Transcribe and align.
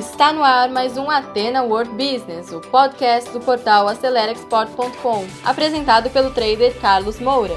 Está 0.00 0.32
no 0.32 0.42
ar 0.42 0.70
mais 0.70 0.96
um 0.96 1.10
Atena 1.10 1.62
World 1.62 1.90
Business, 1.90 2.50
o 2.52 2.58
podcast 2.58 3.30
do 3.32 3.38
portal 3.38 3.86
AceleraExport.com, 3.86 5.26
apresentado 5.44 6.08
pelo 6.08 6.30
trader 6.30 6.74
Carlos 6.80 7.20
Moura. 7.20 7.52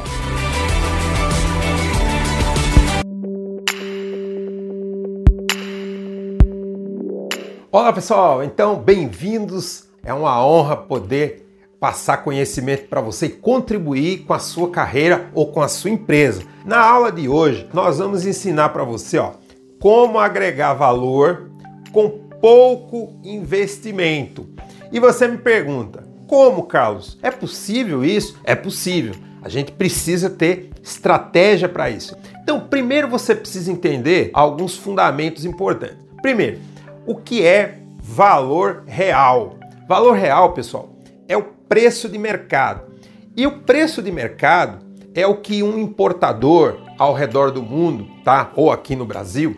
Olá 7.71 7.93
pessoal, 7.93 8.43
então 8.43 8.75
bem-vindos. 8.75 9.85
É 10.03 10.13
uma 10.13 10.45
honra 10.45 10.75
poder 10.75 11.47
passar 11.79 12.17
conhecimento 12.25 12.89
para 12.89 12.99
você 12.99 13.27
e 13.27 13.29
contribuir 13.29 14.25
com 14.25 14.33
a 14.33 14.39
sua 14.39 14.69
carreira 14.69 15.29
ou 15.33 15.49
com 15.49 15.61
a 15.61 15.69
sua 15.69 15.91
empresa. 15.91 16.43
Na 16.65 16.81
aula 16.81 17.09
de 17.09 17.29
hoje, 17.29 17.69
nós 17.73 17.99
vamos 17.99 18.25
ensinar 18.25 18.67
para 18.69 18.83
você 18.83 19.17
ó, 19.17 19.31
como 19.79 20.19
agregar 20.19 20.73
valor 20.73 21.53
com 21.93 22.22
pouco 22.43 23.21
investimento. 23.23 24.49
E 24.91 24.99
você 24.99 25.29
me 25.29 25.37
pergunta, 25.37 26.05
como, 26.27 26.63
Carlos? 26.63 27.17
É 27.23 27.31
possível 27.31 28.03
isso? 28.03 28.37
É 28.43 28.53
possível. 28.53 29.15
A 29.41 29.47
gente 29.47 29.71
precisa 29.71 30.29
ter 30.29 30.71
estratégia 30.83 31.69
para 31.69 31.89
isso. 31.89 32.17
Então, 32.43 32.59
primeiro 32.59 33.07
você 33.07 33.33
precisa 33.33 33.71
entender 33.71 34.29
alguns 34.33 34.75
fundamentos 34.75 35.45
importantes. 35.45 35.95
Primeiro, 36.21 36.59
o 37.07 37.15
que 37.15 37.45
é 37.45 37.79
valor 38.01 38.83
real? 38.87 39.57
Valor 39.87 40.11
real, 40.11 40.51
pessoal, 40.51 40.97
é 41.29 41.37
o 41.37 41.43
preço 41.43 42.09
de 42.09 42.17
mercado. 42.17 42.91
E 43.37 43.47
o 43.47 43.59
preço 43.59 44.01
de 44.01 44.11
mercado 44.11 44.85
é 45.15 45.25
o 45.25 45.37
que 45.37 45.63
um 45.63 45.79
importador 45.79 46.81
ao 46.99 47.13
redor 47.13 47.51
do 47.51 47.63
mundo, 47.63 48.05
tá? 48.21 48.51
Ou 48.57 48.69
aqui 48.69 48.97
no 48.97 49.05
Brasil, 49.05 49.55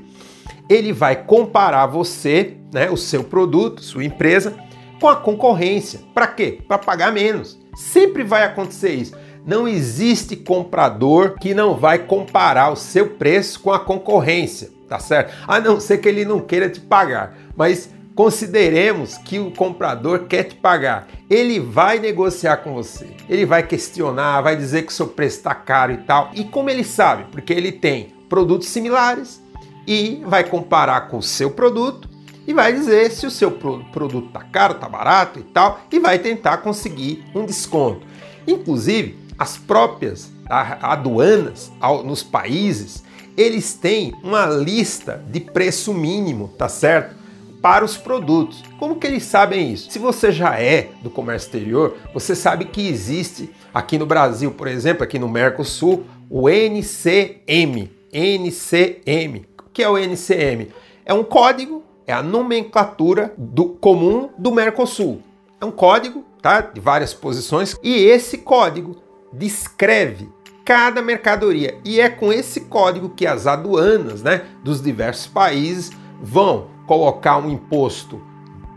ele 0.69 0.91
vai 0.91 1.15
comparar 1.15 1.85
você, 1.87 2.57
né, 2.75 2.91
o 2.91 2.97
seu 2.97 3.23
produto, 3.23 3.81
sua 3.81 4.03
empresa, 4.03 4.53
com 4.99 5.07
a 5.07 5.15
concorrência. 5.15 6.01
Para 6.13 6.27
quê? 6.27 6.59
Para 6.67 6.77
pagar 6.77 7.09
menos. 7.09 7.57
Sempre 7.73 8.21
vai 8.21 8.43
acontecer 8.43 8.93
isso. 8.93 9.15
Não 9.45 9.65
existe 9.65 10.35
comprador 10.35 11.35
que 11.39 11.53
não 11.53 11.77
vai 11.77 11.99
comparar 11.99 12.69
o 12.71 12.75
seu 12.75 13.11
preço 13.11 13.61
com 13.61 13.71
a 13.71 13.79
concorrência, 13.79 14.71
tá 14.89 14.99
certo? 14.99 15.33
A 15.47 15.61
não 15.61 15.79
ser 15.79 15.99
que 15.99 16.09
ele 16.09 16.25
não 16.25 16.41
queira 16.41 16.69
te 16.69 16.81
pagar. 16.81 17.37
Mas 17.55 17.89
consideremos 18.13 19.17
que 19.19 19.39
o 19.39 19.51
comprador 19.51 20.25
quer 20.25 20.43
te 20.43 20.55
pagar. 20.55 21.07
Ele 21.29 21.61
vai 21.61 21.99
negociar 21.99 22.57
com 22.57 22.73
você. 22.73 23.07
Ele 23.29 23.45
vai 23.45 23.63
questionar, 23.63 24.41
vai 24.41 24.57
dizer 24.57 24.81
que 24.81 24.91
o 24.91 24.95
seu 24.95 25.07
preço 25.07 25.37
está 25.37 25.55
caro 25.55 25.93
e 25.93 25.97
tal. 25.97 26.29
E 26.33 26.43
como 26.43 26.69
ele 26.69 26.83
sabe? 26.83 27.23
Porque 27.31 27.53
ele 27.53 27.71
tem 27.71 28.13
produtos 28.27 28.67
similares, 28.67 29.45
e 29.87 30.23
vai 30.25 30.43
comparar 30.43 31.01
com 31.09 31.17
o 31.17 31.23
seu 31.23 31.51
produto 31.51 32.14
e 32.47 32.53
vai 32.53 32.73
dizer 32.73 33.11
se 33.11 33.25
o 33.25 33.31
seu 33.31 33.51
produto 33.51 34.27
está 34.27 34.41
caro, 34.41 34.75
está 34.75 34.87
barato 34.87 35.39
e 35.39 35.43
tal, 35.43 35.81
e 35.91 35.99
vai 35.99 36.19
tentar 36.19 36.57
conseguir 36.57 37.25
um 37.33 37.45
desconto. 37.45 38.05
Inclusive, 38.47 39.17
as 39.37 39.57
próprias 39.57 40.31
aduanas 40.47 41.71
nos 42.05 42.23
países, 42.23 43.03
eles 43.35 43.73
têm 43.73 44.13
uma 44.23 44.45
lista 44.45 45.23
de 45.29 45.39
preço 45.39 45.93
mínimo, 45.93 46.47
tá 46.49 46.69
certo? 46.69 47.15
Para 47.61 47.83
os 47.83 47.97
produtos. 47.97 48.63
Como 48.77 48.97
que 48.97 49.07
eles 49.07 49.23
sabem 49.23 49.73
isso? 49.73 49.89
Se 49.89 49.97
você 49.97 50.31
já 50.31 50.59
é 50.59 50.91
do 51.01 51.09
comércio 51.09 51.47
exterior, 51.47 51.97
você 52.13 52.35
sabe 52.35 52.65
que 52.65 52.87
existe 52.87 53.49
aqui 53.73 53.97
no 53.97 54.05
Brasil, 54.05 54.51
por 54.51 54.67
exemplo, 54.67 55.03
aqui 55.03 55.17
no 55.17 55.27
Mercosul, 55.27 56.05
o 56.29 56.47
NCM. 56.47 57.91
NCM, 58.13 59.45
que 59.73 59.83
é 59.83 59.89
o 59.89 59.97
NCM? 59.97 60.69
É 61.03 61.13
um 61.13 61.23
código, 61.23 61.83
é 62.07 62.13
a 62.13 62.21
nomenclatura 62.21 63.33
do 63.37 63.65
comum 63.65 64.29
do 64.37 64.51
Mercosul. 64.51 65.21
É 65.59 65.65
um 65.65 65.71
código, 65.71 66.23
tá? 66.41 66.61
De 66.61 66.79
várias 66.79 67.13
posições 67.13 67.75
e 67.81 67.95
esse 67.95 68.39
código 68.39 68.97
descreve 69.31 70.29
cada 70.63 71.01
mercadoria 71.01 71.77
e 71.85 71.99
é 71.99 72.09
com 72.09 72.33
esse 72.33 72.61
código 72.61 73.09
que 73.09 73.27
as 73.27 73.45
aduanas, 73.45 74.23
né, 74.23 74.45
dos 74.63 74.81
diversos 74.81 75.27
países 75.27 75.91
vão 76.21 76.67
colocar 76.87 77.37
um 77.37 77.49
imposto 77.49 78.21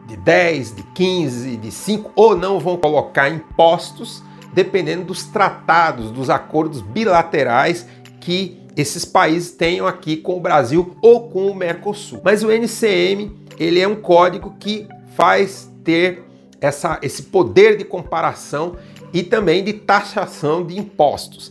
de 0.07 0.17
10, 0.17 0.77
de 0.77 0.83
15, 0.83 1.57
de 1.57 1.71
5 1.71 2.13
ou 2.15 2.37
não 2.37 2.59
vão 2.59 2.77
colocar 2.77 3.29
impostos 3.29 4.23
dependendo 4.53 5.05
dos 5.05 5.25
tratados, 5.25 6.11
dos 6.11 6.31
acordos 6.31 6.81
bilaterais 6.81 7.87
que 8.21 8.61
esses 8.79 9.05
países 9.05 9.51
tenham 9.51 9.87
aqui 9.89 10.17
com 10.17 10.37
o 10.37 10.41
Brasil 10.41 10.97
ou 11.03 11.29
com 11.29 11.49
o 11.49 11.55
Mercosul. 11.55 12.21
Mas 12.23 12.45
o 12.45 12.51
NCM 12.53 13.33
ele 13.59 13.81
é 13.81 13.89
um 13.89 13.97
código 13.97 14.55
que 14.61 14.87
faz 15.17 15.69
ter 15.83 16.23
essa, 16.61 16.99
esse 17.03 17.25
poder 17.25 17.77
de 17.77 17.85
comparação 17.85 18.77
e 19.13 19.25
também 19.25 19.65
de 19.65 19.73
taxação 19.73 20.65
de 20.65 20.79
impostos. 20.79 21.51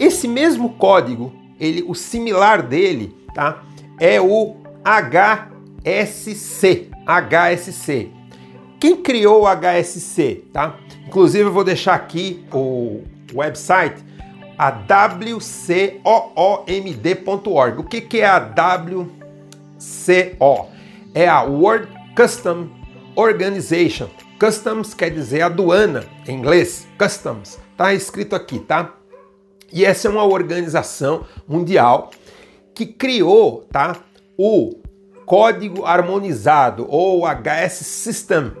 Esse 0.00 0.26
mesmo 0.26 0.70
código, 0.70 1.32
ele, 1.60 1.84
o 1.86 1.94
similar 1.94 2.60
dele, 2.62 3.14
tá, 3.32 3.62
é 4.00 4.20
o 4.20 4.56
HSC. 5.84 6.90
HSC. 7.06 8.10
Quem 8.80 8.96
criou 8.96 9.44
o 9.44 9.46
HSC, 9.46 10.42
tá? 10.52 10.76
Inclusive 11.06 11.44
eu 11.44 11.52
vou 11.52 11.62
deixar 11.62 11.94
aqui 11.94 12.44
o 12.52 13.02
website 13.32 14.02
a 14.58 14.70
WCOOMD.org. 14.70 16.00
O 17.78 17.84
que, 17.84 18.00
que 18.00 18.20
é 18.20 18.26
a 18.26 18.38
WCO? 18.38 19.08
É 21.14 21.28
a 21.28 21.42
World 21.42 21.88
Custom 22.16 22.68
Organization. 23.16 24.08
Customs 24.38 24.94
quer 24.94 25.10
dizer 25.10 25.42
aduana 25.42 26.04
em 26.26 26.36
inglês. 26.36 26.86
Customs. 26.98 27.58
Tá 27.76 27.92
escrito 27.94 28.36
aqui, 28.36 28.58
tá? 28.58 28.94
E 29.72 29.84
essa 29.84 30.06
é 30.06 30.10
uma 30.10 30.24
organização 30.24 31.24
mundial 31.48 32.10
que 32.74 32.86
criou, 32.86 33.66
tá? 33.70 33.96
O 34.36 34.76
Código 35.26 35.84
Harmonizado 35.84 36.86
ou 36.88 37.24
HS 37.26 37.72
System 37.86 38.52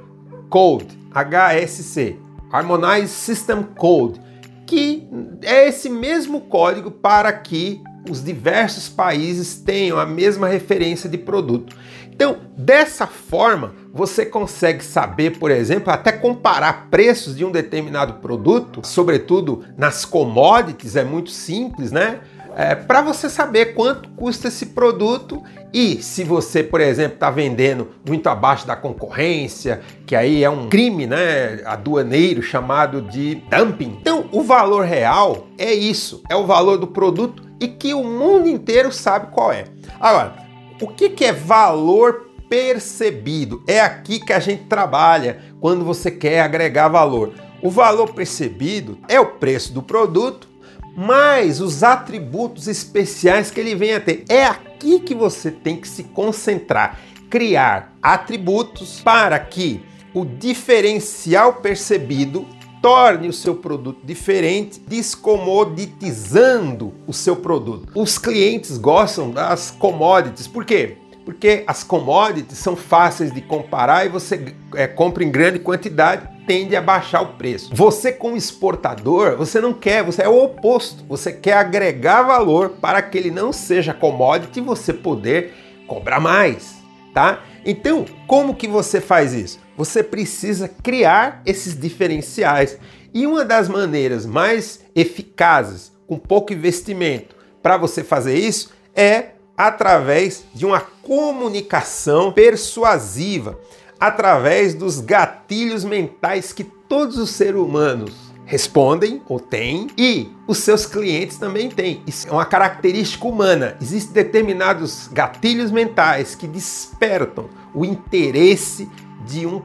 Code, 0.48 0.98
HSC, 1.12 2.16
Harmonized 2.50 3.08
System 3.08 3.62
Code, 3.76 4.20
que 4.66 5.06
é 5.42 5.68
esse 5.68 5.88
mesmo 5.88 6.42
código 6.42 6.90
para 6.90 7.32
que 7.32 7.82
os 8.10 8.22
diversos 8.22 8.88
países 8.88 9.56
tenham 9.56 9.98
a 9.98 10.06
mesma 10.06 10.46
referência 10.46 11.08
de 11.08 11.16
produto. 11.16 11.76
Então, 12.14 12.36
dessa 12.56 13.08
forma, 13.08 13.74
você 13.92 14.24
consegue 14.24 14.84
saber, 14.84 15.36
por 15.38 15.50
exemplo, 15.50 15.92
até 15.92 16.12
comparar 16.12 16.88
preços 16.88 17.36
de 17.36 17.44
um 17.44 17.50
determinado 17.50 18.14
produto, 18.14 18.82
sobretudo 18.84 19.64
nas 19.76 20.04
commodities, 20.04 20.94
é 20.94 21.02
muito 21.02 21.30
simples, 21.30 21.90
né? 21.90 22.20
É, 22.56 22.74
para 22.74 23.02
você 23.02 23.28
saber 23.28 23.74
quanto 23.74 24.08
custa 24.10 24.48
esse 24.48 24.66
produto 24.66 25.42
e 25.72 26.00
se 26.02 26.22
você, 26.22 26.62
por 26.62 26.80
exemplo, 26.80 27.14
está 27.14 27.30
vendendo 27.30 27.88
muito 28.06 28.28
abaixo 28.28 28.66
da 28.66 28.76
concorrência, 28.76 29.80
que 30.06 30.14
aí 30.14 30.44
é 30.44 30.48
um 30.48 30.68
crime 30.68 31.06
né, 31.06 31.60
aduaneiro 31.64 32.42
chamado 32.42 33.02
de 33.02 33.36
dumping. 33.50 33.98
Então, 34.00 34.28
o 34.30 34.42
valor 34.42 34.84
real 34.84 35.48
é 35.58 35.72
isso, 35.74 36.22
é 36.30 36.36
o 36.36 36.46
valor 36.46 36.78
do 36.78 36.86
produto 36.86 37.42
e 37.60 37.66
que 37.66 37.92
o 37.92 38.04
mundo 38.04 38.48
inteiro 38.48 38.92
sabe 38.92 39.32
qual 39.32 39.52
é. 39.52 39.64
Agora, 39.98 40.36
o 40.80 40.86
que, 40.86 41.08
que 41.08 41.24
é 41.24 41.32
valor 41.32 42.30
percebido? 42.48 43.64
É 43.66 43.80
aqui 43.80 44.20
que 44.20 44.32
a 44.32 44.38
gente 44.38 44.64
trabalha 44.64 45.38
quando 45.60 45.84
você 45.84 46.10
quer 46.10 46.40
agregar 46.40 46.88
valor. 46.88 47.32
O 47.60 47.70
valor 47.70 48.12
percebido 48.12 48.98
é 49.08 49.18
o 49.18 49.26
preço 49.26 49.72
do 49.72 49.82
produto 49.82 50.53
mais 50.96 51.60
os 51.60 51.82
atributos 51.82 52.68
especiais 52.68 53.50
que 53.50 53.58
ele 53.60 53.74
vem 53.74 53.92
a 53.94 54.00
ter. 54.00 54.24
É 54.28 54.44
aqui 54.44 55.00
que 55.00 55.14
você 55.14 55.50
tem 55.50 55.76
que 55.76 55.88
se 55.88 56.04
concentrar, 56.04 57.00
criar 57.28 57.92
atributos 58.02 59.00
para 59.00 59.38
que 59.38 59.82
o 60.14 60.24
diferencial 60.24 61.54
percebido 61.54 62.46
torne 62.80 63.28
o 63.28 63.32
seu 63.32 63.54
produto 63.54 64.00
diferente, 64.04 64.80
descomoditizando 64.86 66.94
o 67.06 67.12
seu 67.14 67.34
produto. 67.34 67.88
Os 67.94 68.18
clientes 68.18 68.76
gostam 68.76 69.30
das 69.30 69.70
commodities, 69.70 70.46
por 70.46 70.66
quê? 70.66 70.98
Porque 71.24 71.64
as 71.66 71.82
commodities 71.82 72.58
são 72.58 72.76
fáceis 72.76 73.32
de 73.32 73.40
comparar 73.40 74.04
e 74.04 74.10
você 74.10 74.54
é, 74.74 74.86
compra 74.86 75.24
em 75.24 75.30
grande 75.30 75.58
quantidade 75.58 76.33
tende 76.46 76.76
a 76.76 76.82
baixar 76.82 77.22
o 77.22 77.34
preço. 77.34 77.70
Você 77.72 78.12
como 78.12 78.36
exportador, 78.36 79.36
você 79.36 79.60
não 79.60 79.72
quer, 79.72 80.02
você 80.02 80.22
é 80.22 80.28
o 80.28 80.42
oposto. 80.42 81.04
Você 81.08 81.32
quer 81.32 81.54
agregar 81.54 82.22
valor 82.22 82.70
para 82.80 83.02
que 83.02 83.18
ele 83.18 83.30
não 83.30 83.52
seja 83.52 83.94
commodity 83.94 84.60
e 84.60 84.62
você 84.62 84.92
poder 84.92 85.52
cobrar 85.86 86.20
mais, 86.20 86.76
tá? 87.12 87.42
Então, 87.64 88.04
como 88.26 88.54
que 88.54 88.68
você 88.68 89.00
faz 89.00 89.32
isso? 89.32 89.58
Você 89.76 90.02
precisa 90.02 90.68
criar 90.68 91.42
esses 91.46 91.78
diferenciais. 91.78 92.78
E 93.12 93.26
uma 93.26 93.44
das 93.44 93.68
maneiras 93.68 94.26
mais 94.26 94.80
eficazes, 94.94 95.92
com 96.06 96.18
pouco 96.18 96.52
investimento, 96.52 97.34
para 97.62 97.76
você 97.76 98.04
fazer 98.04 98.36
isso 98.36 98.70
é 98.94 99.30
através 99.56 100.44
de 100.52 100.66
uma 100.66 100.80
comunicação 100.80 102.32
persuasiva, 102.32 103.58
através 104.06 104.74
dos 104.74 105.00
gatilhos 105.00 105.82
mentais 105.82 106.52
que 106.52 106.62
todos 106.62 107.16
os 107.16 107.30
seres 107.30 107.60
humanos 107.60 108.12
respondem 108.44 109.22
ou 109.26 109.40
têm 109.40 109.86
e 109.96 110.28
os 110.46 110.58
seus 110.58 110.84
clientes 110.84 111.38
também 111.38 111.70
têm. 111.70 112.02
Isso 112.06 112.28
é 112.28 112.30
uma 112.30 112.44
característica 112.44 113.26
humana. 113.26 113.76
Existem 113.80 114.12
determinados 114.12 115.08
gatilhos 115.10 115.70
mentais 115.70 116.34
que 116.34 116.46
despertam 116.46 117.48
o 117.74 117.82
interesse 117.82 118.86
de 119.26 119.46
um 119.46 119.62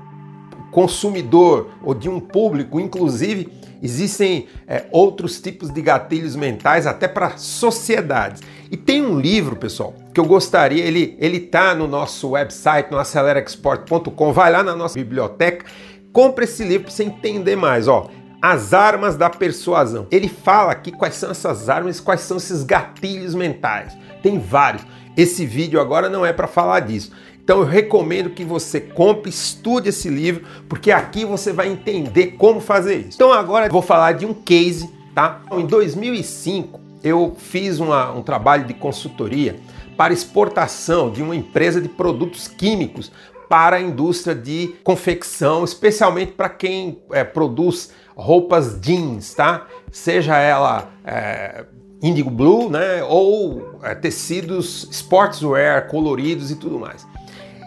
consumidor 0.71 1.71
ou 1.83 1.93
de 1.93 2.07
um 2.07 2.19
público, 2.19 2.79
inclusive 2.79 3.51
existem 3.81 4.47
é, 4.67 4.85
outros 4.91 5.41
tipos 5.41 5.69
de 5.69 5.81
gatilhos 5.81 6.35
mentais 6.35 6.87
até 6.87 7.07
para 7.07 7.37
sociedades. 7.37 8.41
E 8.71 8.77
tem 8.77 9.01
um 9.01 9.19
livro, 9.19 9.57
pessoal, 9.57 9.93
que 10.19 10.21
eu 10.21 10.25
gostaria, 10.25 10.83
ele 10.83 11.15
ele 11.17 11.39
tá 11.39 11.73
no 11.73 11.87
nosso 11.87 12.31
website, 12.31 12.91
no 12.91 12.97
acelerexport.com, 12.97 14.33
vai 14.33 14.51
lá 14.51 14.61
na 14.61 14.75
nossa 14.75 14.99
biblioteca, 14.99 15.65
compre 16.11 16.43
esse 16.43 16.63
livro 16.63 16.87
para 16.87 16.91
você 16.91 17.05
entender 17.05 17.55
mais, 17.55 17.87
ó. 17.87 18.09
As 18.41 18.73
armas 18.73 19.17
da 19.17 19.29
persuasão. 19.29 20.07
Ele 20.11 20.29
fala 20.29 20.71
aqui 20.71 20.91
quais 20.91 21.15
são 21.15 21.31
essas 21.31 21.67
armas, 21.69 21.99
quais 21.99 22.21
são 22.21 22.37
esses 22.37 22.63
gatilhos 22.63 23.35
mentais. 23.35 23.97
Tem 24.23 24.39
vários. 24.39 24.83
Esse 25.15 25.45
vídeo 25.45 25.79
agora 25.79 26.09
não 26.09 26.25
é 26.25 26.31
para 26.31 26.47
falar 26.47 26.81
disso. 26.81 27.11
Então 27.43 27.59
eu 27.59 27.65
recomendo 27.65 28.29
que 28.29 28.45
você 28.45 28.79
compre, 28.79 29.29
estude 29.29 29.89
esse 29.89 30.09
livro, 30.09 30.45
porque 30.69 30.91
aqui 30.91 31.25
você 31.25 31.51
vai 31.51 31.69
entender 31.69 32.35
como 32.37 32.61
fazer 32.61 33.07
isso. 33.07 33.15
Então 33.15 33.33
agora 33.33 33.69
vou 33.69 33.81
falar 33.81 34.13
de 34.13 34.25
um 34.25 34.33
case, 34.33 34.89
tá? 35.13 35.41
Em 35.51 35.65
2005 35.65 36.79
eu 37.03 37.35
fiz 37.37 37.79
uma, 37.79 38.11
um 38.11 38.21
trabalho 38.21 38.65
de 38.65 38.73
consultoria 38.73 39.57
para 39.99 40.13
exportação 40.13 41.11
de 41.11 41.21
uma 41.21 41.35
empresa 41.35 41.81
de 41.81 41.89
produtos 41.89 42.47
químicos 42.47 43.11
para 43.49 43.75
a 43.75 43.81
indústria 43.81 44.33
de 44.33 44.73
confecção, 44.81 45.65
especialmente 45.65 46.31
para 46.31 46.47
quem 46.47 47.01
é, 47.11 47.25
produz 47.25 47.91
roupas 48.15 48.79
jeans, 48.79 49.33
tá? 49.33 49.67
Seja 49.91 50.37
ela 50.37 50.89
é, 51.03 51.65
indigo 52.01 52.29
blue, 52.29 52.69
né? 52.69 53.03
Ou 53.03 53.77
é, 53.83 53.93
tecidos 53.93 54.87
sportswear 54.89 55.89
coloridos 55.89 56.49
e 56.49 56.55
tudo 56.55 56.79
mais. 56.79 57.05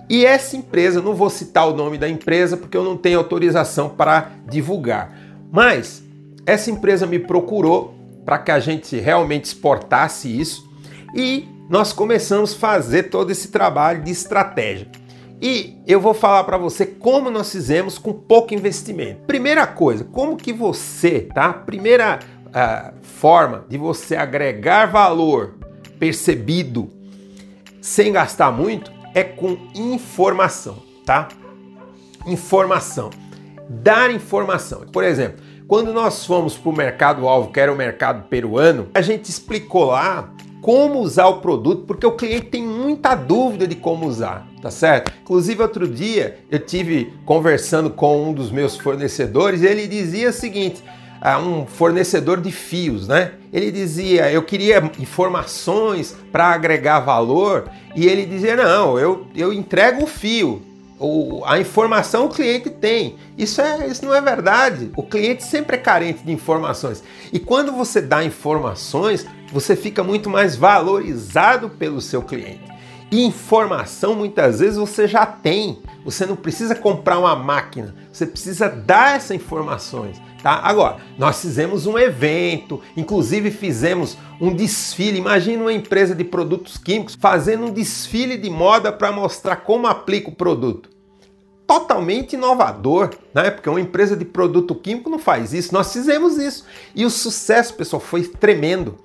E 0.09 0.25
essa 0.25 0.57
empresa, 0.57 1.03
não 1.03 1.15
vou 1.15 1.29
citar 1.29 1.69
o 1.69 1.77
nome 1.77 1.99
da 1.99 2.09
empresa 2.09 2.57
porque 2.57 2.79
eu 2.79 2.83
não 2.83 2.97
tenho 2.97 3.19
autorização 3.19 3.91
para 3.91 4.31
divulgar, 4.49 5.15
mas 5.53 6.03
essa 6.47 6.71
empresa 6.71 7.07
me 7.07 7.19
procurou 7.19 7.95
para 8.25 8.39
que 8.39 8.51
a 8.51 8.59
gente 8.59 8.99
realmente 8.99 9.45
exportasse 9.45 10.35
isso 10.35 10.67
e 11.15 11.47
nós 11.73 11.91
começamos 11.91 12.53
a 12.53 12.59
fazer 12.59 13.05
todo 13.05 13.31
esse 13.31 13.49
trabalho 13.49 14.03
de 14.03 14.11
estratégia. 14.11 14.89
E 15.41 15.79
eu 15.87 16.03
vou 16.03 16.13
falar 16.13 16.45
para 16.45 16.59
você 16.59 16.85
como 16.85 17.31
nós 17.31 17.51
fizemos 17.51 17.97
com 17.97 18.13
pouco 18.13 18.53
investimento. 18.53 19.23
Primeira 19.27 19.67
coisa, 19.67 20.05
como 20.05 20.37
que 20.37 20.53
você, 20.53 21.29
tá? 21.35 21.51
Primeira 21.51 22.19
uh, 22.49 22.95
forma 23.01 23.65
de 23.71 23.79
você 23.79 24.15
agregar 24.17 24.85
valor 24.85 25.55
percebido 25.99 26.91
sem 27.81 28.13
gastar 28.13 28.53
muito 28.53 28.93
é 29.15 29.25
com 29.25 29.57
informação, 29.75 30.77
tá? 31.07 31.29
Informação. 32.27 33.09
Dar 33.67 34.11
informação. 34.11 34.83
Por 34.93 35.05
exemplo, 35.05 35.43
quando 35.67 35.91
nós 35.91 36.27
fomos 36.27 36.55
para 36.55 36.69
o 36.69 36.77
mercado-alvo, 36.77 37.51
que 37.51 37.59
era 37.59 37.73
o 37.73 37.77
mercado 37.77 38.29
peruano, 38.29 38.89
a 38.93 39.01
gente 39.01 39.31
explicou 39.31 39.87
lá 39.87 40.31
como 40.63 41.01
usar 41.01 41.27
o 41.27 41.41
produto, 41.41 41.83
porque 41.87 42.07
o 42.07 42.13
cliente 42.13 42.47
tem 42.47 42.63
muita 42.63 43.17
dúvida 43.17 43.67
de 43.67 43.75
como 43.75 44.07
usar, 44.07 44.47
tá 44.63 44.71
certo? 44.71 45.13
Inclusive, 45.21 45.61
outro 45.61 45.89
dia 45.89 46.39
eu 46.49 46.61
tive 46.61 47.13
conversando 47.27 47.91
com 47.91 48.29
um 48.29 48.33
dos 48.33 48.53
meus 48.53 48.77
fornecedores 48.77 49.63
e 49.63 49.67
ele 49.67 49.89
dizia 49.89 50.31
o 50.31 50.33
seguinte: 50.33 50.83
um 51.45 51.67
fornecedor 51.67 52.41
de 52.41 52.53
fios, 52.53 53.09
né? 53.09 53.33
Ele 53.53 53.73
dizia, 53.73 54.31
eu 54.31 54.43
queria 54.43 54.91
informações 55.01 56.17
para 56.31 56.47
agregar 56.47 57.01
valor, 57.01 57.69
e 57.97 58.07
ele 58.07 58.25
dizia, 58.25 58.55
não, 58.55 58.97
eu, 58.99 59.27
eu 59.35 59.53
entrego 59.53 60.05
o 60.05 60.07
fio, 60.07 60.63
o, 60.99 61.43
a 61.45 61.59
informação 61.59 62.27
o 62.27 62.29
cliente 62.29 62.71
tem. 62.71 63.17
Isso, 63.37 63.61
é, 63.61 63.89
isso 63.89 64.05
não 64.05 64.15
é 64.15 64.21
verdade. 64.21 64.93
O 64.97 65.03
cliente 65.03 65.43
sempre 65.43 65.75
é 65.75 65.79
carente 65.79 66.23
de 66.23 66.31
informações. 66.31 67.03
E 67.33 67.41
quando 67.41 67.73
você 67.73 68.01
dá 68.01 68.25
informações, 68.25 69.27
você 69.53 69.77
fica 69.77 70.03
muito 70.03 70.31
mais 70.31 70.57
valorizado 70.57 71.69
pelo 71.69 72.01
seu 72.01 72.23
cliente. 72.23 72.73
Informação 73.13 74.15
muitas 74.15 74.61
vezes 74.61 74.79
você 74.79 75.07
já 75.07 75.27
tem. 75.27 75.83
Você 76.03 76.25
não 76.25 76.35
precisa 76.35 76.75
comprar 76.75 77.19
uma 77.19 77.37
máquina, 77.37 77.95
você 78.11 78.25
precisa 78.25 78.71
dar 78.71 79.17
essas 79.17 79.33
informações. 79.33 80.21
Tá? 80.43 80.61
Agora, 80.65 80.97
nós 81.19 81.41
fizemos 81.41 81.87
um 81.87 81.99
evento, 81.99 82.81
inclusive 82.97 83.51
fizemos 83.51 84.17
um 84.41 84.53
desfile. 84.53 85.19
Imagina 85.19 85.63
uma 85.63 85.73
empresa 85.73 86.15
de 86.15 86.25
produtos 86.25 86.79
químicos 86.79 87.15
fazendo 87.15 87.67
um 87.67 87.71
desfile 87.73 88.39
de 88.39 88.49
moda 88.49 88.91
para 88.91 89.13
mostrar 89.13 89.57
como 89.57 89.87
aplica 89.87 90.31
o 90.31 90.35
produto. 90.35 90.89
Totalmente 91.67 92.33
inovador, 92.33 93.11
né? 93.33 93.51
Porque 93.51 93.69
uma 93.69 93.81
empresa 93.81 94.17
de 94.17 94.25
produto 94.25 94.75
químico 94.75 95.11
não 95.11 95.19
faz 95.19 95.53
isso. 95.53 95.73
Nós 95.73 95.93
fizemos 95.93 96.39
isso. 96.39 96.65
E 96.95 97.05
o 97.05 97.11
sucesso, 97.11 97.75
pessoal, 97.75 98.01
foi 98.01 98.23
tremendo 98.25 98.97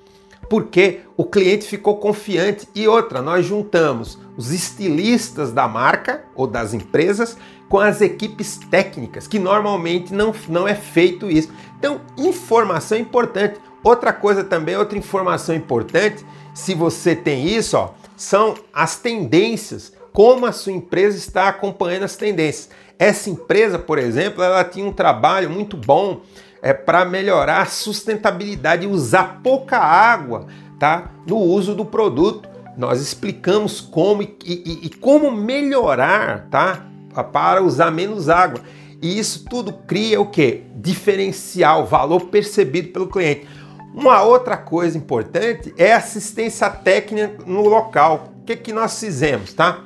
porque 0.49 1.01
o 1.15 1.25
cliente 1.25 1.65
ficou 1.65 1.97
confiante. 1.97 2.67
E 2.73 2.87
outra, 2.87 3.21
nós 3.21 3.45
juntamos 3.45 4.17
os 4.37 4.51
estilistas 4.51 5.51
da 5.51 5.67
marca 5.67 6.23
ou 6.35 6.47
das 6.47 6.73
empresas 6.73 7.37
com 7.67 7.79
as 7.79 8.01
equipes 8.01 8.57
técnicas, 8.57 9.27
que 9.27 9.39
normalmente 9.39 10.13
não, 10.13 10.33
não 10.47 10.67
é 10.67 10.75
feito 10.75 11.29
isso. 11.29 11.51
Então, 11.77 12.01
informação 12.17 12.97
é 12.97 13.01
importante. 13.01 13.59
Outra 13.83 14.13
coisa 14.13 14.43
também, 14.43 14.75
outra 14.75 14.97
informação 14.97 15.53
importante, 15.55 16.25
se 16.53 16.73
você 16.73 17.15
tem 17.15 17.47
isso, 17.47 17.77
ó, 17.77 17.91
são 18.15 18.55
as 18.73 18.97
tendências, 18.97 19.93
como 20.13 20.45
a 20.45 20.51
sua 20.51 20.71
empresa 20.71 21.17
está 21.17 21.47
acompanhando 21.47 22.03
as 22.03 22.15
tendências. 22.15 22.69
Essa 22.97 23.29
empresa, 23.29 23.77
por 23.77 23.99
exemplo, 23.99 24.41
ela 24.41 24.63
tinha 24.63 24.85
um 24.85 24.91
trabalho 24.91 25.49
muito 25.49 25.77
bom 25.77 26.21
é 26.61 26.73
para 26.73 27.05
melhorar 27.05 27.61
a 27.61 27.65
sustentabilidade 27.65 28.85
e 28.85 28.89
usar 28.89 29.41
pouca 29.43 29.77
água, 29.77 30.47
tá? 30.79 31.11
No 31.25 31.37
uso 31.37 31.75
do 31.75 31.85
produto. 31.85 32.49
Nós 32.77 33.01
explicamos 33.01 33.81
como 33.81 34.21
e, 34.21 34.35
e, 34.45 34.79
e 34.85 34.89
como 34.89 35.31
melhorar, 35.31 36.47
tá? 36.49 36.85
Para 37.31 37.63
usar 37.63 37.91
menos 37.91 38.29
água. 38.29 38.61
E 39.01 39.17
isso 39.17 39.45
tudo 39.49 39.73
cria 39.73 40.19
o 40.19 40.27
que? 40.27 40.63
Diferencial, 40.75 41.85
valor 41.85 42.25
percebido 42.25 42.89
pelo 42.89 43.07
cliente. 43.07 43.47
Uma 43.93 44.21
outra 44.21 44.57
coisa 44.57 44.97
importante 44.97 45.73
é 45.77 45.93
assistência 45.93 46.69
técnica 46.69 47.43
no 47.45 47.67
local. 47.67 48.31
O 48.41 48.45
que, 48.45 48.55
que 48.55 48.73
nós 48.73 48.99
fizemos, 48.99 49.53
tá? 49.53 49.81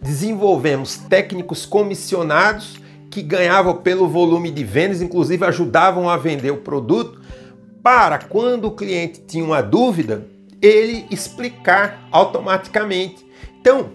Desenvolvemos 0.00 0.96
técnicos 0.96 1.64
comissionados 1.64 2.81
que 3.12 3.20
ganhavam 3.20 3.76
pelo 3.76 4.08
volume 4.08 4.50
de 4.50 4.64
vendas, 4.64 5.02
inclusive 5.02 5.44
ajudavam 5.44 6.08
a 6.08 6.16
vender 6.16 6.50
o 6.50 6.56
produto, 6.56 7.20
para 7.82 8.18
quando 8.18 8.64
o 8.64 8.70
cliente 8.70 9.20
tinha 9.20 9.44
uma 9.44 9.60
dúvida, 9.60 10.26
ele 10.62 11.04
explicar 11.10 12.08
automaticamente. 12.10 13.26
Então, 13.60 13.90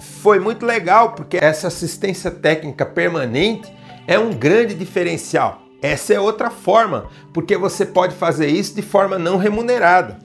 foi 0.00 0.40
muito 0.40 0.64
legal 0.64 1.12
porque 1.12 1.36
essa 1.36 1.68
assistência 1.68 2.30
técnica 2.30 2.86
permanente 2.86 3.70
é 4.06 4.18
um 4.18 4.32
grande 4.32 4.74
diferencial. 4.74 5.60
Essa 5.82 6.14
é 6.14 6.20
outra 6.20 6.48
forma, 6.48 7.08
porque 7.34 7.54
você 7.54 7.84
pode 7.84 8.14
fazer 8.14 8.46
isso 8.46 8.74
de 8.74 8.82
forma 8.82 9.18
não 9.18 9.36
remunerada. 9.36 10.20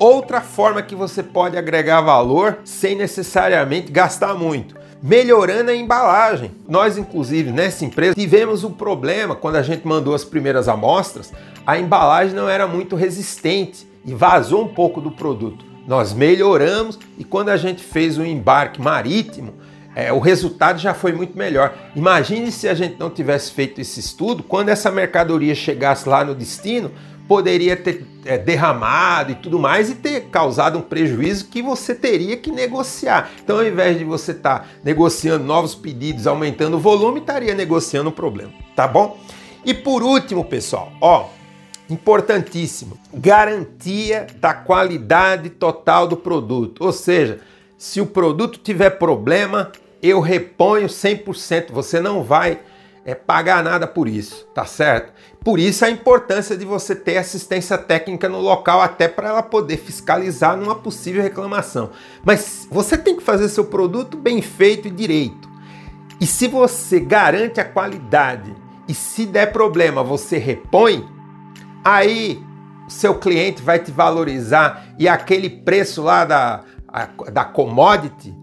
Outra 0.00 0.40
forma 0.40 0.82
que 0.82 0.96
você 0.96 1.22
pode 1.22 1.56
agregar 1.56 2.00
valor 2.00 2.58
sem 2.64 2.96
necessariamente 2.96 3.92
gastar 3.92 4.34
muito 4.34 4.77
melhorando 5.02 5.70
a 5.70 5.74
embalagem. 5.74 6.50
Nós, 6.68 6.98
inclusive, 6.98 7.52
nessa 7.52 7.84
empresa, 7.84 8.14
tivemos 8.14 8.64
um 8.64 8.72
problema 8.72 9.34
quando 9.34 9.56
a 9.56 9.62
gente 9.62 9.86
mandou 9.86 10.14
as 10.14 10.24
primeiras 10.24 10.68
amostras, 10.68 11.32
a 11.66 11.78
embalagem 11.78 12.34
não 12.34 12.48
era 12.48 12.66
muito 12.66 12.96
resistente 12.96 13.86
e 14.04 14.14
vazou 14.14 14.64
um 14.64 14.68
pouco 14.68 15.00
do 15.00 15.10
produto. 15.10 15.64
Nós 15.86 16.12
melhoramos 16.12 16.98
e 17.16 17.24
quando 17.24 17.48
a 17.48 17.56
gente 17.56 17.82
fez 17.82 18.18
o 18.18 18.24
embarque 18.24 18.80
marítimo, 18.80 19.54
é, 19.94 20.12
o 20.12 20.18
resultado 20.18 20.78
já 20.78 20.94
foi 20.94 21.12
muito 21.12 21.36
melhor. 21.36 21.74
Imagine 21.96 22.52
se 22.52 22.68
a 22.68 22.74
gente 22.74 22.98
não 22.98 23.10
tivesse 23.10 23.52
feito 23.52 23.80
esse 23.80 23.98
estudo, 23.98 24.42
quando 24.42 24.68
essa 24.68 24.90
mercadoria 24.90 25.54
chegasse 25.54 26.08
lá 26.08 26.24
no 26.24 26.34
destino, 26.34 26.92
poderia 27.28 27.76
ter 27.76 28.04
é, 28.24 28.38
derramado 28.38 29.32
e 29.32 29.34
tudo 29.34 29.58
mais 29.58 29.90
e 29.90 29.94
ter 29.94 30.22
causado 30.30 30.78
um 30.78 30.82
prejuízo 30.82 31.48
que 31.48 31.60
você 31.60 31.94
teria 31.94 32.36
que 32.38 32.50
negociar. 32.50 33.30
Então, 33.44 33.58
ao 33.58 33.66
invés 33.66 33.98
de 33.98 34.04
você 34.04 34.32
estar 34.32 34.60
tá 34.60 34.66
negociando 34.82 35.44
novos 35.44 35.74
pedidos, 35.74 36.26
aumentando 36.26 36.78
o 36.78 36.80
volume, 36.80 37.20
estaria 37.20 37.54
negociando 37.54 38.08
o 38.08 38.12
problema, 38.12 38.52
tá 38.74 38.88
bom? 38.88 39.20
E 39.64 39.74
por 39.74 40.02
último, 40.02 40.44
pessoal, 40.44 40.90
ó, 41.00 41.28
importantíssimo, 41.90 42.98
garantia 43.12 44.26
da 44.40 44.54
qualidade 44.54 45.50
total 45.50 46.08
do 46.08 46.16
produto. 46.16 46.84
Ou 46.84 46.92
seja, 46.92 47.40
se 47.76 48.00
o 48.00 48.06
produto 48.06 48.58
tiver 48.58 48.90
problema, 48.90 49.72
eu 50.02 50.20
reponho 50.20 50.86
100%. 50.86 51.72
Você 51.72 52.00
não 52.00 52.22
vai 52.22 52.60
é, 53.08 53.14
pagar 53.14 53.64
nada 53.64 53.86
por 53.86 54.06
isso, 54.06 54.46
tá 54.54 54.66
certo? 54.66 55.14
Por 55.42 55.58
isso 55.58 55.82
a 55.82 55.88
importância 55.88 56.54
de 56.54 56.66
você 56.66 56.94
ter 56.94 57.16
assistência 57.16 57.78
técnica 57.78 58.28
no 58.28 58.38
local, 58.38 58.82
até 58.82 59.08
para 59.08 59.30
ela 59.30 59.42
poder 59.42 59.78
fiscalizar 59.78 60.54
numa 60.58 60.74
possível 60.74 61.22
reclamação. 61.22 61.88
Mas 62.22 62.68
você 62.70 62.98
tem 62.98 63.16
que 63.16 63.22
fazer 63.22 63.48
seu 63.48 63.64
produto 63.64 64.14
bem 64.14 64.42
feito 64.42 64.88
e 64.88 64.90
direito. 64.90 65.48
E 66.20 66.26
se 66.26 66.48
você 66.48 67.00
garante 67.00 67.58
a 67.58 67.64
qualidade 67.64 68.54
e 68.86 68.92
se 68.92 69.24
der 69.24 69.52
problema 69.52 70.04
você 70.04 70.36
repõe, 70.36 71.08
aí 71.82 72.44
seu 72.90 73.14
cliente 73.14 73.62
vai 73.62 73.78
te 73.78 73.90
valorizar 73.90 74.86
e 74.98 75.08
aquele 75.08 75.48
preço 75.48 76.02
lá 76.02 76.26
da, 76.26 76.60
da 77.32 77.44
commodity 77.46 78.36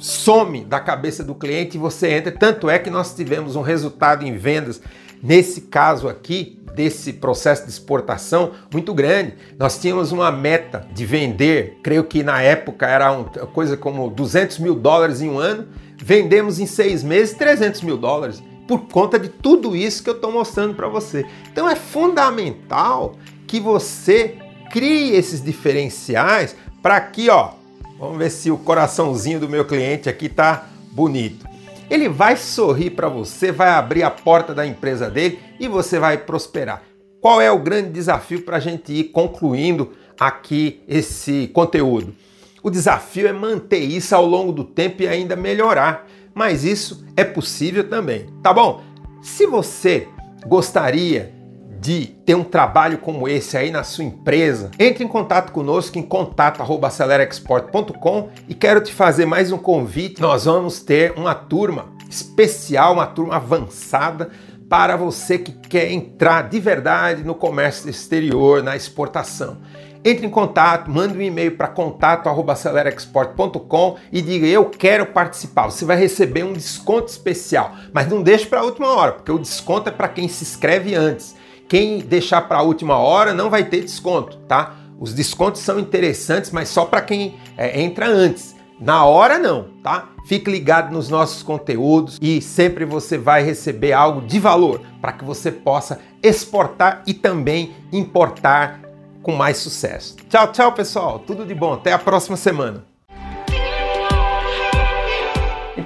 some 0.00 0.64
da 0.64 0.80
cabeça 0.80 1.22
do 1.24 1.34
cliente 1.34 1.76
e 1.76 1.80
você 1.80 2.08
entra. 2.10 2.32
Tanto 2.32 2.68
é 2.68 2.78
que 2.78 2.90
nós 2.90 3.14
tivemos 3.14 3.56
um 3.56 3.62
resultado 3.62 4.24
em 4.24 4.36
vendas, 4.36 4.80
nesse 5.22 5.62
caso 5.62 6.08
aqui, 6.08 6.58
desse 6.74 7.14
processo 7.14 7.64
de 7.64 7.70
exportação 7.70 8.52
muito 8.72 8.94
grande. 8.94 9.34
Nós 9.58 9.78
tínhamos 9.80 10.12
uma 10.12 10.30
meta 10.30 10.86
de 10.92 11.04
vender, 11.04 11.78
creio 11.82 12.04
que 12.04 12.22
na 12.22 12.40
época 12.40 12.86
era 12.86 13.10
uma 13.10 13.24
coisa 13.24 13.76
como 13.76 14.08
200 14.08 14.58
mil 14.60 14.74
dólares 14.74 15.20
em 15.20 15.28
um 15.28 15.38
ano, 15.38 15.66
vendemos 15.96 16.60
em 16.60 16.66
seis 16.66 17.02
meses 17.02 17.36
300 17.36 17.82
mil 17.82 17.96
dólares 17.96 18.42
por 18.68 18.80
conta 18.86 19.18
de 19.18 19.28
tudo 19.28 19.74
isso 19.74 20.04
que 20.04 20.10
eu 20.10 20.14
estou 20.14 20.30
mostrando 20.30 20.74
para 20.74 20.86
você. 20.86 21.26
Então 21.50 21.68
é 21.68 21.74
fundamental 21.74 23.16
que 23.46 23.58
você 23.58 24.36
crie 24.70 25.16
esses 25.16 25.42
diferenciais 25.42 26.54
para 26.82 27.00
que, 27.00 27.28
ó, 27.30 27.52
vamos 27.98 28.18
ver 28.18 28.30
se 28.30 28.50
o 28.50 28.58
coraçãozinho 28.58 29.40
do 29.40 29.48
meu 29.48 29.64
cliente 29.64 30.08
aqui 30.08 30.28
tá 30.28 30.68
bonito. 30.92 31.46
Ele 31.90 32.08
vai 32.08 32.36
sorrir 32.36 32.90
para 32.90 33.08
você, 33.08 33.50
vai 33.50 33.70
abrir 33.70 34.02
a 34.02 34.10
porta 34.10 34.54
da 34.54 34.66
empresa 34.66 35.10
dele 35.10 35.38
e 35.58 35.66
você 35.68 35.98
vai 35.98 36.18
prosperar. 36.18 36.82
Qual 37.20 37.40
é 37.40 37.50
o 37.50 37.58
grande 37.58 37.90
desafio 37.90 38.42
para 38.42 38.58
a 38.58 38.60
gente 38.60 38.92
ir 38.92 39.04
concluindo 39.04 39.92
aqui 40.18 40.82
esse 40.86 41.48
conteúdo? 41.48 42.14
O 42.62 42.70
desafio 42.70 43.26
é 43.26 43.32
manter 43.32 43.78
isso 43.78 44.14
ao 44.14 44.26
longo 44.26 44.52
do 44.52 44.64
tempo 44.64 45.02
e 45.02 45.08
ainda 45.08 45.34
melhorar 45.34 46.06
mas 46.38 46.62
isso 46.62 47.04
é 47.16 47.24
possível 47.24 47.88
também, 47.88 48.28
tá 48.44 48.52
bom? 48.52 48.80
Se 49.20 49.44
você 49.44 50.06
gostaria 50.46 51.34
de 51.80 52.06
ter 52.26 52.34
um 52.34 52.44
trabalho 52.44 52.98
como 52.98 53.26
esse 53.28 53.56
aí 53.56 53.70
na 53.70 53.84
sua 53.84 54.04
empresa, 54.04 54.70
entre 54.78 55.04
em 55.04 55.08
contato 55.08 55.52
conosco 55.52 55.98
em 55.98 56.02
contato@acelerexport.com 56.02 58.28
e 58.48 58.54
quero 58.54 58.80
te 58.80 58.92
fazer 58.92 59.26
mais 59.26 59.52
um 59.52 59.58
convite. 59.58 60.20
Nós 60.20 60.44
vamos 60.44 60.80
ter 60.80 61.12
uma 61.16 61.34
turma 61.34 61.86
especial, 62.08 62.94
uma 62.94 63.06
turma 63.06 63.36
avançada 63.36 64.30
para 64.68 64.96
você 64.96 65.38
que 65.38 65.52
quer 65.52 65.92
entrar 65.92 66.48
de 66.48 66.58
verdade 66.60 67.24
no 67.24 67.34
comércio 67.34 67.88
exterior, 67.88 68.62
na 68.62 68.76
exportação. 68.76 69.56
Entre 70.04 70.26
em 70.26 70.30
contato, 70.30 70.88
mande 70.90 71.16
um 71.18 71.22
e-mail 71.22 71.56
para 71.56 71.66
contato@acelerexport.com 71.68 73.96
e 74.12 74.20
diga 74.22 74.46
eu 74.46 74.66
quero 74.66 75.06
participar. 75.06 75.66
Você 75.66 75.84
vai 75.84 75.96
receber 75.96 76.44
um 76.44 76.52
desconto 76.52 77.08
especial, 77.08 77.72
mas 77.92 78.08
não 78.08 78.22
deixe 78.22 78.46
para 78.46 78.60
a 78.60 78.64
última 78.64 78.94
hora, 78.94 79.10
porque 79.12 79.32
o 79.32 79.38
desconto 79.38 79.88
é 79.88 79.92
para 79.92 80.08
quem 80.08 80.28
se 80.28 80.44
inscreve 80.44 80.94
antes. 80.94 81.34
Quem 81.68 81.98
deixar 81.98 82.42
para 82.42 82.58
a 82.58 82.62
última 82.62 82.96
hora 82.96 83.34
não 83.34 83.50
vai 83.50 83.64
ter 83.64 83.82
desconto, 83.82 84.38
tá? 84.48 84.74
Os 84.98 85.12
descontos 85.12 85.60
são 85.60 85.78
interessantes, 85.78 86.50
mas 86.50 86.68
só 86.68 86.84
para 86.84 87.02
quem 87.02 87.36
é, 87.56 87.80
entra 87.80 88.08
antes. 88.08 88.56
Na 88.80 89.04
hora 89.04 89.38
não, 89.38 89.68
tá? 89.82 90.08
Fique 90.24 90.50
ligado 90.50 90.92
nos 90.92 91.08
nossos 91.08 91.42
conteúdos 91.42 92.18
e 92.22 92.40
sempre 92.40 92.84
você 92.84 93.18
vai 93.18 93.42
receber 93.42 93.92
algo 93.92 94.20
de 94.20 94.38
valor 94.38 94.80
para 95.00 95.12
que 95.12 95.24
você 95.24 95.50
possa 95.50 96.00
exportar 96.22 97.02
e 97.06 97.12
também 97.12 97.74
importar 97.92 98.80
com 99.22 99.32
mais 99.32 99.58
sucesso. 99.58 100.16
Tchau, 100.28 100.52
tchau, 100.52 100.72
pessoal. 100.72 101.18
Tudo 101.18 101.44
de 101.44 101.54
bom. 101.54 101.74
Até 101.74 101.92
a 101.92 101.98
próxima 101.98 102.36
semana. 102.36 102.84